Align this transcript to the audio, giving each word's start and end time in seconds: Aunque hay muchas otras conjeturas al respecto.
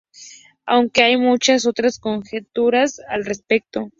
Aunque 0.65 1.03
hay 1.03 1.15
muchas 1.15 1.67
otras 1.67 1.99
conjeturas 1.99 2.99
al 3.07 3.23
respecto. 3.23 3.89